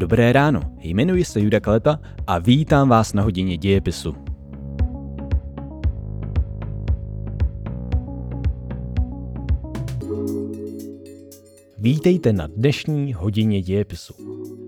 Dobré 0.00 0.32
ráno, 0.32 0.60
jmenuji 0.78 1.24
se 1.24 1.40
Juda 1.40 1.60
Kaleta 1.60 2.00
a 2.26 2.38
vítám 2.38 2.88
vás 2.88 3.12
na 3.12 3.22
hodině 3.22 3.56
dějepisu. 3.56 4.14
Vítejte 11.78 12.32
na 12.32 12.46
dnešní 12.46 13.14
hodině 13.14 13.62
dějepisu. 13.62 14.14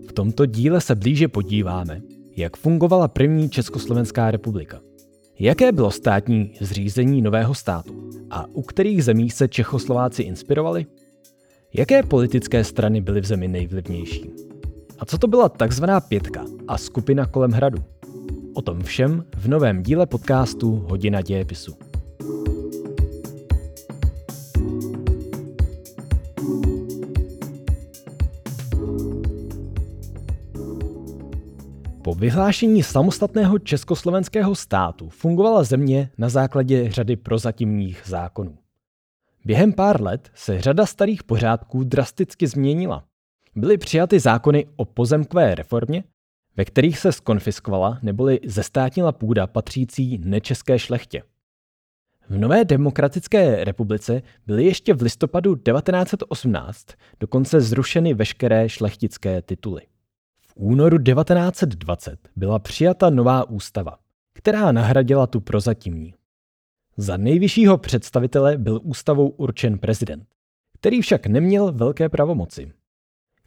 V 0.08 0.12
tomto 0.12 0.46
díle 0.46 0.80
se 0.80 0.94
blíže 0.94 1.28
podíváme, 1.28 2.00
jak 2.36 2.56
fungovala 2.56 3.08
první 3.08 3.50
Československá 3.50 4.30
republika, 4.30 4.80
jaké 5.38 5.72
bylo 5.72 5.90
státní 5.90 6.54
zřízení 6.60 7.22
nového 7.22 7.54
státu 7.54 8.10
a 8.30 8.46
u 8.46 8.62
kterých 8.62 9.04
zemí 9.04 9.30
se 9.30 9.48
Čechoslováci 9.48 10.22
inspirovali, 10.22 10.86
jaké 11.74 12.02
politické 12.02 12.64
strany 12.64 13.00
byly 13.00 13.20
v 13.20 13.26
zemi 13.26 13.48
nejvlivnější. 13.48 14.51
A 15.02 15.04
co 15.04 15.18
to 15.18 15.26
byla 15.26 15.48
takzvaná 15.48 16.00
pětka 16.00 16.44
a 16.68 16.78
skupina 16.78 17.26
kolem 17.26 17.50
hradu? 17.50 17.84
O 18.54 18.62
tom 18.62 18.82
všem 18.82 19.24
v 19.36 19.48
novém 19.48 19.82
díle 19.82 20.06
podcastu 20.06 20.86
Hodina 20.88 21.20
dějepisu. 21.20 21.76
Po 32.04 32.14
vyhlášení 32.14 32.82
samostatného 32.82 33.58
československého 33.58 34.54
státu 34.54 35.08
fungovala 35.08 35.64
země 35.64 36.10
na 36.18 36.28
základě 36.28 36.90
řady 36.90 37.16
prozatímních 37.16 38.02
zákonů. 38.06 38.58
Během 39.44 39.72
pár 39.72 40.02
let 40.02 40.30
se 40.34 40.60
řada 40.60 40.86
starých 40.86 41.22
pořádků 41.22 41.84
drasticky 41.84 42.46
změnila. 42.46 43.04
Byly 43.56 43.78
přijaty 43.78 44.20
zákony 44.20 44.66
o 44.76 44.84
pozemkové 44.84 45.54
reformě, 45.54 46.04
ve 46.56 46.64
kterých 46.64 46.98
se 46.98 47.12
skonfiskovala 47.12 47.98
neboli 48.02 48.40
zestátnila 48.46 49.12
půda 49.12 49.46
patřící 49.46 50.18
nečeské 50.18 50.78
šlechtě. 50.78 51.22
V 52.28 52.38
nové 52.38 52.64
demokratické 52.64 53.64
republice 53.64 54.22
byly 54.46 54.64
ještě 54.64 54.94
v 54.94 55.02
listopadu 55.02 55.56
1918 55.56 56.86
dokonce 57.20 57.60
zrušeny 57.60 58.14
veškeré 58.14 58.68
šlechtické 58.68 59.42
tituly. 59.42 59.82
V 60.40 60.52
únoru 60.56 60.98
1920 60.98 62.28
byla 62.36 62.58
přijata 62.58 63.10
nová 63.10 63.50
ústava, 63.50 63.98
která 64.32 64.72
nahradila 64.72 65.26
tu 65.26 65.40
prozatímní. 65.40 66.14
Za 66.96 67.16
nejvyššího 67.16 67.78
představitele 67.78 68.58
byl 68.58 68.80
ústavou 68.82 69.28
určen 69.28 69.78
prezident, 69.78 70.24
který 70.78 71.00
však 71.00 71.26
neměl 71.26 71.72
velké 71.72 72.08
pravomoci. 72.08 72.72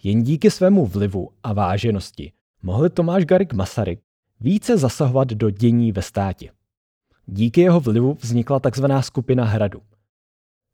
Jen 0.03 0.23
díky 0.23 0.51
svému 0.51 0.85
vlivu 0.85 1.29
a 1.43 1.53
váženosti 1.53 2.31
mohl 2.63 2.89
Tomáš 2.89 3.25
Garik 3.25 3.53
Masaryk 3.53 3.99
více 4.39 4.77
zasahovat 4.77 5.27
do 5.27 5.49
dění 5.49 5.91
ve 5.91 6.01
státě. 6.01 6.51
Díky 7.25 7.61
jeho 7.61 7.79
vlivu 7.79 8.17
vznikla 8.21 8.59
tzv. 8.59 8.85
skupina 9.01 9.45
Hradu. 9.45 9.81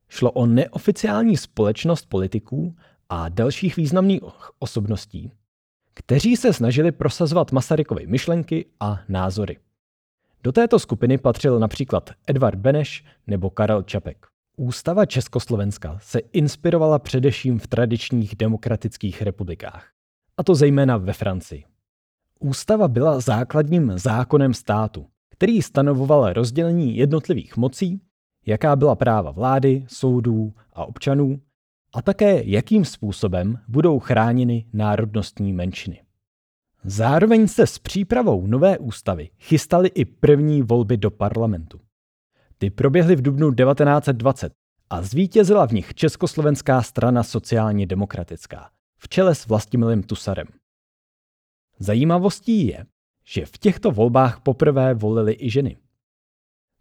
Šlo 0.10 0.32
o 0.32 0.46
neoficiální 0.46 1.38
společnost 1.38 2.06
politiků 2.06 2.76
a 3.10 3.30
dalších 3.30 3.76
významných 3.76 4.22
osobností, 4.60 5.32
kteří 5.94 6.38
se 6.38 6.54
snažili 6.54 6.92
prosazovat 6.92 7.52
Masarykovy 7.52 8.08
myšlenky 8.08 8.66
a 8.80 9.00
názory. 9.10 9.58
Do 10.44 10.52
této 10.52 10.80
skupiny 10.80 11.18
patřil 11.18 11.60
například 11.60 12.10
Edvard 12.28 12.60
Beneš 12.60 13.06
nebo 13.28 13.50
Karel 13.50 13.84
Čapek. 13.84 14.31
Ústava 14.62 15.06
Československa 15.06 15.98
se 16.02 16.20
inspirovala 16.20 17.00
především 17.00 17.60
v 17.60 17.68
tradičních 17.68 18.36
demokratických 18.36 19.22
republikách, 19.22 19.90
a 20.38 20.44
to 20.44 20.56
zejména 20.56 20.98
ve 20.98 21.14
Francii. 21.14 21.64
Ústava 22.40 22.88
byla 22.88 23.20
základním 23.20 23.98
zákonem 23.98 24.54
státu, 24.54 25.06
který 25.30 25.62
stanovoval 25.62 26.34
rozdělení 26.34 26.98
jednotlivých 26.98 27.58
mocí, 27.58 28.02
jaká 28.46 28.76
byla 28.76 28.96
práva 28.96 29.32
vlády, 29.32 29.86
soudů 29.88 30.54
a 30.74 30.86
občanů, 30.86 31.42
a 31.94 32.02
také 32.02 32.44
jakým 32.46 32.86
způsobem 32.86 33.60
budou 33.68 34.00
chráněny 34.00 34.66
národnostní 34.74 35.54
menšiny. 35.54 36.02
Zároveň 36.84 37.48
se 37.48 37.68
s 37.68 37.80
přípravou 37.80 38.48
nové 38.48 38.78
ústavy 38.78 39.30
chystaly 39.40 39.88
i 39.88 40.06
první 40.06 40.62
volby 40.62 40.98
do 40.98 41.12
parlamentu. 41.12 41.80
Ty 42.58 42.70
proběhly 42.70 43.16
v 43.16 43.22
dubnu 43.22 43.54
1920 43.54 44.61
a 44.92 45.02
zvítězila 45.02 45.68
v 45.68 45.72
nich 45.72 45.94
Československá 45.94 46.82
strana 46.82 47.24
sociálně 47.24 47.86
demokratická 47.86 48.70
v 48.98 49.10
čele 49.10 49.36
s 49.36 49.48
Vlastimilem 49.48 50.04
Tusarem. 50.04 50.48
Zajímavostí 51.80 52.68
je, 52.68 52.86
že 53.26 53.46
v 53.46 53.58
těchto 53.58 53.92
volbách 53.92 54.40
poprvé 54.40 54.94
volili 54.94 55.38
i 55.40 55.50
ženy. 55.50 55.78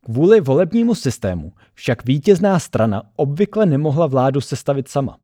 Kvůli 0.05 0.41
volebnímu 0.41 0.95
systému 0.95 1.53
však 1.75 2.05
vítězná 2.05 2.59
strana 2.59 3.03
obvykle 3.17 3.67
nemohla 3.67 4.07
vládu 4.07 4.41
sestavit 4.41 4.89
sama, 4.89 5.19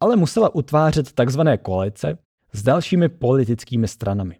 ale 0.00 0.16
musela 0.16 0.54
utvářet 0.54 1.12
tzv. 1.12 1.40
koalice 1.62 2.18
s 2.52 2.62
dalšími 2.62 3.08
politickými 3.08 3.88
stranami. 3.88 4.38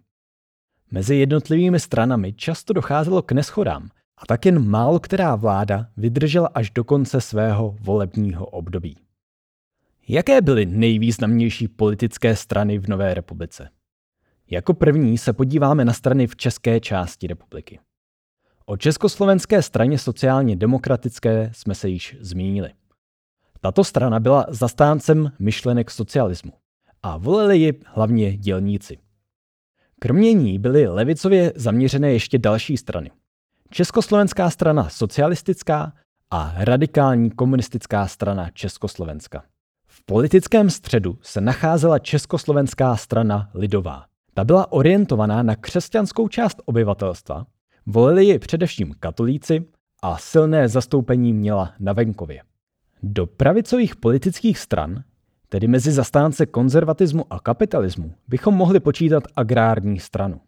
Mezi 0.91 1.15
jednotlivými 1.15 1.79
stranami 1.79 2.33
často 2.33 2.73
docházelo 2.73 3.21
k 3.21 3.31
neschodám 3.31 3.89
a 4.17 4.25
tak 4.25 4.45
jen 4.45 4.69
málo 4.69 4.99
která 4.99 5.35
vláda 5.35 5.87
vydržela 5.97 6.47
až 6.47 6.69
do 6.69 6.83
konce 6.83 7.21
svého 7.21 7.75
volebního 7.79 8.45
období. 8.45 8.97
Jaké 10.07 10.41
byly 10.41 10.65
nejvýznamnější 10.65 11.67
politické 11.67 12.35
strany 12.35 12.79
v 12.79 12.87
Nové 12.87 13.13
republice? 13.13 13.69
Jako 14.49 14.73
první 14.73 15.17
se 15.17 15.33
podíváme 15.33 15.85
na 15.85 15.93
strany 15.93 16.27
v 16.27 16.35
české 16.35 16.79
části 16.79 17.27
republiky. 17.27 17.79
O 18.65 18.77
Československé 18.77 19.61
straně 19.61 19.97
sociálně 19.97 20.55
demokratické 20.55 21.51
jsme 21.53 21.75
se 21.75 21.89
již 21.89 22.17
zmínili. 22.19 22.69
Tato 23.61 23.83
strana 23.83 24.19
byla 24.19 24.45
zastáncem 24.49 25.31
myšlenek 25.39 25.91
socialismu 25.91 26.51
a 27.03 27.17
volili 27.17 27.57
ji 27.57 27.73
hlavně 27.85 28.37
dělníci. 28.37 28.97
Kromě 29.99 30.33
ní 30.33 30.59
byly 30.59 30.87
levicově 30.87 31.53
zaměřené 31.55 32.13
ještě 32.13 32.37
další 32.37 32.77
strany. 32.77 33.11
Československá 33.69 34.49
strana 34.49 34.89
socialistická 34.89 35.93
a 36.31 36.53
radikální 36.57 37.31
komunistická 37.31 38.07
strana 38.07 38.49
Československa. 38.49 39.43
V 39.87 40.05
politickém 40.05 40.69
středu 40.69 41.17
se 41.21 41.41
nacházela 41.41 41.99
Československá 41.99 42.95
strana 42.95 43.49
lidová. 43.53 44.05
Ta 44.33 44.43
byla 44.43 44.71
orientovaná 44.71 45.43
na 45.43 45.55
křesťanskou 45.55 46.27
část 46.27 46.61
obyvatelstva, 46.65 47.45
volili 47.85 48.25
ji 48.25 48.39
především 48.39 48.95
katolíci 48.99 49.65
a 50.01 50.17
silné 50.17 50.69
zastoupení 50.69 51.33
měla 51.33 51.73
na 51.79 51.93
venkově. 51.93 52.41
Do 53.03 53.27
pravicových 53.27 53.95
politických 53.95 54.59
stran 54.59 55.03
tedy 55.49 55.67
mezi 55.67 55.91
zastánce 55.91 56.45
konzervatismu 56.45 57.33
a 57.33 57.39
kapitalismu, 57.39 58.13
bychom 58.27 58.55
mohli 58.55 58.79
počítat 58.79 59.23
agrární 59.35 59.99
stranu. 59.99 60.41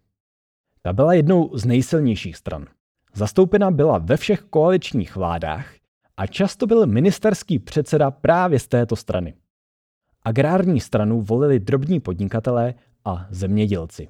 Ta 0.81 0.93
byla 0.93 1.13
jednou 1.13 1.57
z 1.57 1.65
nejsilnějších 1.65 2.37
stran. 2.37 2.65
Zastoupena 3.17 3.71
byla 3.71 3.97
ve 3.97 4.17
všech 4.17 4.41
koaličních 4.41 5.15
vládách 5.15 5.65
a 6.17 6.27
často 6.27 6.67
byl 6.67 6.85
ministerský 6.85 7.59
předseda 7.59 8.11
právě 8.11 8.59
z 8.59 8.67
této 8.67 8.95
strany. 8.95 9.33
Agrární 10.23 10.79
stranu 10.79 11.21
volili 11.21 11.59
drobní 11.59 11.99
podnikatelé 11.99 12.73
a 13.05 13.27
zemědělci. 13.29 14.07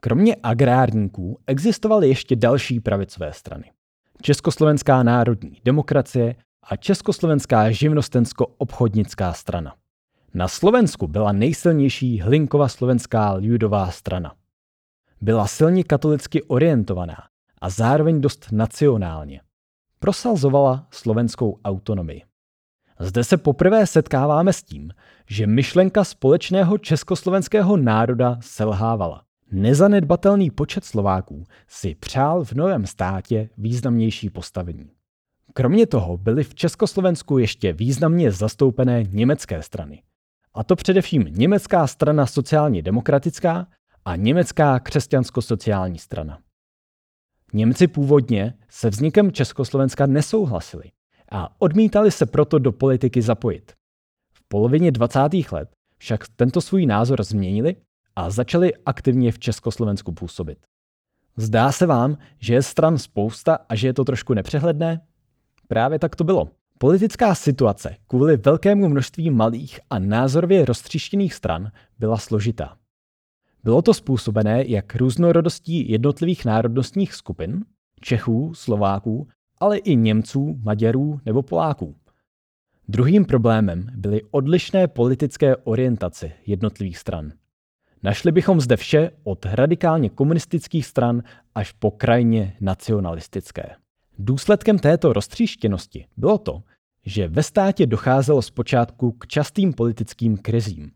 Kromě 0.00 0.36
agrárníků 0.42 1.38
existovaly 1.46 2.08
ještě 2.08 2.36
další 2.36 2.80
pravicové 2.80 3.32
strany. 3.32 3.70
Československá 4.22 5.02
národní 5.02 5.60
demokracie 5.64 6.34
a 6.62 6.76
Československá 6.76 7.70
živnostensko-obchodnická 7.70 9.32
strana. 9.32 9.74
Na 10.34 10.48
Slovensku 10.48 11.06
byla 11.06 11.32
nejsilnější 11.32 12.20
Hlinkova 12.20 12.68
slovenská 12.68 13.32
lidová 13.32 13.90
strana. 13.90 14.34
Byla 15.20 15.46
silně 15.46 15.84
katolicky 15.84 16.42
orientovaná 16.42 17.31
a 17.62 17.70
zároveň 17.70 18.20
dost 18.20 18.46
nacionálně. 18.52 19.40
Prosazovala 19.98 20.86
slovenskou 20.90 21.60
autonomii. 21.64 22.22
Zde 23.00 23.24
se 23.24 23.36
poprvé 23.36 23.86
setkáváme 23.86 24.52
s 24.52 24.62
tím, 24.62 24.90
že 25.26 25.46
myšlenka 25.46 26.04
společného 26.04 26.78
československého 26.78 27.76
národa 27.76 28.38
selhávala. 28.40 29.22
Nezanedbatelný 29.52 30.50
počet 30.50 30.84
Slováků 30.84 31.44
si 31.68 31.94
přál 31.94 32.44
v 32.44 32.52
novém 32.52 32.86
státě 32.86 33.48
významnější 33.58 34.30
postavení. 34.30 34.90
Kromě 35.54 35.86
toho 35.86 36.16
byly 36.16 36.44
v 36.44 36.54
Československu 36.54 37.38
ještě 37.38 37.72
významně 37.72 38.32
zastoupené 38.32 39.04
německé 39.04 39.62
strany, 39.62 40.02
a 40.54 40.64
to 40.64 40.76
především 40.76 41.24
německá 41.30 41.86
strana 41.86 42.26
sociálně 42.26 42.82
demokratická 42.82 43.66
a 44.04 44.16
německá 44.16 44.78
křesťansko-sociální 44.78 45.98
strana. 45.98 46.38
Němci 47.52 47.86
původně 47.86 48.54
se 48.68 48.90
vznikem 48.90 49.32
Československa 49.32 50.06
nesouhlasili 50.06 50.84
a 51.32 51.48
odmítali 51.58 52.10
se 52.10 52.26
proto 52.26 52.58
do 52.58 52.72
politiky 52.72 53.22
zapojit. 53.22 53.72
V 54.32 54.48
polovině 54.48 54.90
20. 54.90 55.18
let 55.52 55.68
však 55.98 56.24
tento 56.36 56.60
svůj 56.60 56.86
názor 56.86 57.24
změnili 57.24 57.76
a 58.16 58.30
začali 58.30 58.72
aktivně 58.86 59.32
v 59.32 59.38
Československu 59.38 60.12
působit. 60.12 60.58
Zdá 61.36 61.72
se 61.72 61.86
vám, 61.86 62.18
že 62.38 62.54
je 62.54 62.62
stran 62.62 62.98
spousta 62.98 63.58
a 63.68 63.74
že 63.74 63.86
je 63.86 63.94
to 63.94 64.04
trošku 64.04 64.34
nepřehledné? 64.34 65.00
Právě 65.68 65.98
tak 65.98 66.16
to 66.16 66.24
bylo. 66.24 66.48
Politická 66.78 67.34
situace 67.34 67.96
kvůli 68.06 68.36
velkému 68.36 68.88
množství 68.88 69.30
malých 69.30 69.80
a 69.90 69.98
názorově 69.98 70.64
roztříštěných 70.64 71.34
stran 71.34 71.70
byla 71.98 72.18
složitá. 72.18 72.76
Bylo 73.64 73.82
to 73.82 73.94
způsobené 73.94 74.64
jak 74.66 74.96
různorodostí 74.96 75.90
jednotlivých 75.90 76.44
národnostních 76.44 77.14
skupin, 77.14 77.64
Čechů, 78.00 78.54
Slováků, 78.54 79.28
ale 79.58 79.78
i 79.78 79.96
Němců, 79.96 80.58
Maďarů 80.62 81.20
nebo 81.24 81.42
Poláků. 81.42 81.96
Druhým 82.88 83.24
problémem 83.24 83.86
byly 83.96 84.22
odlišné 84.30 84.88
politické 84.88 85.56
orientace 85.56 86.32
jednotlivých 86.46 86.98
stran. 86.98 87.32
Našli 88.02 88.32
bychom 88.32 88.60
zde 88.60 88.76
vše 88.76 89.10
od 89.24 89.46
radikálně 89.46 90.10
komunistických 90.10 90.86
stran 90.86 91.22
až 91.54 91.72
po 91.72 91.90
krajně 91.90 92.56
nacionalistické. 92.60 93.76
Důsledkem 94.18 94.78
této 94.78 95.12
roztříštěnosti 95.12 96.06
bylo 96.16 96.38
to, 96.38 96.62
že 97.06 97.28
ve 97.28 97.42
státě 97.42 97.86
docházelo 97.86 98.42
zpočátku 98.42 99.12
k 99.12 99.26
častým 99.26 99.72
politickým 99.72 100.36
krizím. 100.36 100.90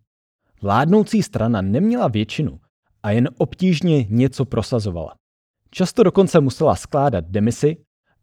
Vládnoucí 0.62 1.23
strana 1.23 1.62
neměla 1.62 2.08
většinu 2.08 2.61
a 3.03 3.11
jen 3.11 3.29
obtížně 3.38 4.06
něco 4.08 4.44
prosazovala. 4.44 5.14
Často 5.70 6.03
dokonce 6.03 6.41
musela 6.41 6.76
skládat 6.76 7.25
demisi 7.29 7.76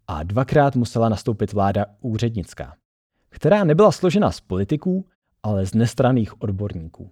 a 0.08 0.24
dvakrát 0.24 0.76
musela 0.76 1.10
nastoupit 1.10 1.54
vláda 1.54 1.86
úřednická, 2.02 2.76
která 3.30 3.64
nebyla 3.64 3.92
složena 3.92 4.32
z 4.32 4.42
politiků, 4.42 5.06
ale 5.44 5.66
z 5.66 5.74
nestraných 5.74 6.42
odborníků. 6.42 7.12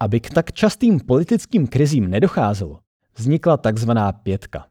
Aby 0.00 0.20
k 0.20 0.30
tak 0.30 0.52
častým 0.52 1.00
politickým 1.00 1.66
krizím 1.66 2.10
nedocházelo, 2.10 2.80
vznikla 3.16 3.56
takzvaná 3.56 4.12
pětka. 4.12 4.66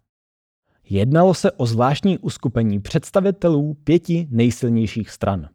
Jednalo 0.89 1.33
se 1.33 1.51
o 1.51 1.65
zvláštní 1.65 2.18
uskupení 2.18 2.79
představitelů 2.79 3.74
pěti 3.74 4.27
nejsilnějších 4.31 5.09
stran. 5.09 5.50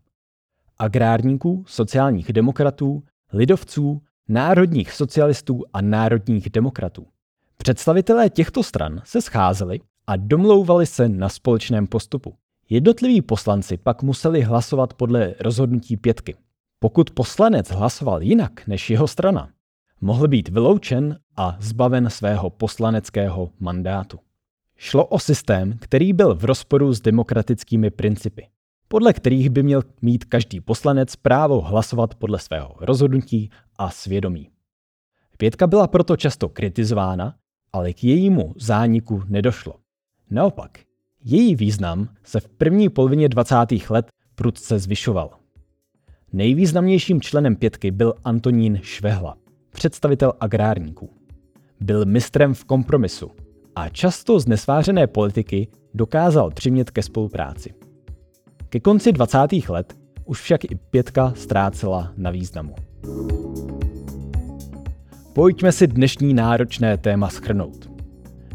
Agrárníků, 0.78 1.64
sociálních 1.66 2.32
demokratů, 2.32 3.02
lidovců, 3.32 4.02
národních 4.32 4.93
socialistů 4.93 5.64
a 5.73 5.81
národních 5.81 6.50
demokratů. 6.50 7.06
Představitelé 7.56 8.31
těchto 8.31 8.62
stran 8.62 9.00
se 9.05 9.23
scházeli 9.23 9.81
a 10.06 10.17
domlouvali 10.17 10.87
se 10.87 11.08
na 11.08 11.29
společném 11.29 11.87
postupu. 11.87 12.34
Jednotliví 12.70 13.23
poslanci 13.23 13.76
pak 13.76 14.02
museli 14.02 14.43
hlasovat 14.43 14.94
podle 14.94 15.34
rozhodnutí 15.40 15.96
pětky. 15.96 16.34
Pokud 16.79 17.11
poslanec 17.11 17.70
hlasoval 17.70 18.23
jinak 18.23 18.67
než 18.67 18.90
jeho 18.90 19.08
strana, 19.08 19.49
mohl 20.00 20.29
být 20.29 20.49
vyloučen 20.49 21.19
a 21.37 21.56
zbaven 21.61 22.11
svého 22.11 22.50
poslaneckého 22.50 23.50
mandátu. 23.61 24.19
Šlo 24.76 25.06
o 25.06 25.19
systém, 25.19 25.79
který 25.81 26.12
byl 26.12 26.34
v 26.34 26.44
rozporu 26.44 26.93
s 26.94 27.00
demokratickými 27.00 27.90
principy, 27.90 28.46
podle 28.88 29.12
kterých 29.12 29.50
by 29.50 29.62
měl 29.62 29.82
mít 30.02 30.25
každý 30.25 30.61
poslanec 30.61 31.17
právo 31.17 31.61
hlasovat 31.61 32.14
podle 32.14 32.38
svého 32.38 32.75
rozhodnutí 32.81 33.50
a 33.82 33.90
svědomí. 33.90 34.50
Pětka 35.37 35.67
byla 35.67 35.87
proto 35.87 36.17
často 36.17 36.49
kritizována, 36.49 37.34
ale 37.73 37.93
k 37.93 38.05
jejímu 38.05 38.52
zániku 38.56 39.23
nedošlo. 39.29 39.75
Naopak, 40.31 40.79
její 41.25 41.56
význam 41.56 42.08
se 42.25 42.40
v 42.40 42.49
první 42.49 42.88
polovině 42.88 43.29
20. 43.29 43.56
let 43.90 44.06
prudce 44.34 44.79
zvyšoval. 44.79 45.31
Nejvýznamnějším 46.32 47.20
členem 47.20 47.56
pětky 47.56 47.90
byl 47.90 48.14
Antonín 48.25 48.79
Švehla, 48.82 49.37
představitel 49.73 50.32
agrárníků. 50.40 51.11
Byl 51.81 52.05
mistrem 52.05 52.55
v 52.55 52.64
kompromisu 52.64 53.31
a 53.76 53.88
často 53.88 54.40
z 54.40 54.46
nesvářené 54.46 55.06
politiky 55.06 55.69
dokázal 55.94 56.50
přimět 56.50 56.90
ke 56.90 57.02
spolupráci. 57.02 57.75
Ke 58.69 58.81
konci 58.81 59.12
20. 59.12 59.38
let 59.69 59.96
už 60.25 60.40
však 60.40 60.64
i 60.64 60.75
pětka 60.75 61.32
ztrácela 61.37 62.12
na 62.17 62.31
významu. 62.31 62.75
Pojďme 65.32 65.72
si 65.72 65.87
dnešní 65.87 66.34
náročné 66.34 66.99
téma 66.99 67.28
schrnout. 67.28 67.90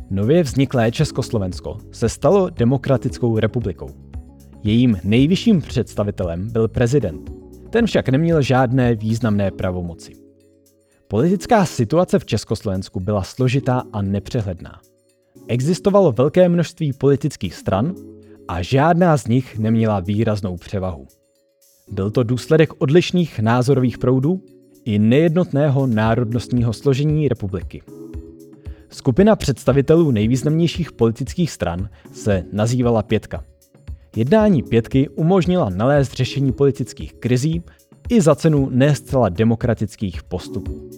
Nově 0.09 0.43
vzniklé 0.43 0.91
Československo 0.91 1.77
se 1.91 2.09
stalo 2.09 2.49
demokratickou 2.49 3.39
republikou. 3.39 3.89
Jejím 4.63 4.97
nejvyšším 5.03 5.61
představitelem 5.61 6.51
byl 6.51 6.67
prezident. 6.67 7.31
Ten 7.69 7.85
však 7.85 8.09
neměl 8.09 8.41
žádné 8.41 8.95
významné 8.95 9.51
pravomoci. 9.51 10.11
Politická 11.07 11.65
situace 11.65 12.19
v 12.19 12.25
Československu 12.25 12.99
byla 12.99 13.23
složitá 13.23 13.83
a 13.93 14.01
nepřehledná. 14.01 14.81
Existovalo 15.47 16.11
velké 16.11 16.49
množství 16.49 16.93
politických 16.93 17.55
stran 17.55 17.95
a 18.47 18.61
žádná 18.61 19.17
z 19.17 19.27
nich 19.27 19.59
neměla 19.59 19.99
výraznou 19.99 20.57
převahu. 20.57 21.07
Byl 21.91 22.11
to 22.11 22.23
důsledek 22.23 22.69
odlišných 22.77 23.39
názorových 23.39 23.97
proudů 23.97 24.43
i 24.85 24.99
nejednotného 24.99 25.87
národnostního 25.87 26.73
složení 26.73 27.27
republiky. 27.27 27.81
Skupina 28.89 29.35
představitelů 29.35 30.11
nejvýznamnějších 30.11 30.91
politických 30.91 31.51
stran 31.51 31.89
se 32.11 32.43
nazývala 32.51 33.03
Pětka. 33.03 33.43
Jednání 34.15 34.63
Pětky 34.63 35.09
umožnila 35.09 35.69
nalézt 35.69 36.13
řešení 36.13 36.51
politických 36.51 37.13
krizí 37.13 37.63
i 38.09 38.21
za 38.21 38.35
cenu 38.35 38.69
ne 38.71 38.93
demokratických 39.29 40.23
postupů. 40.23 40.89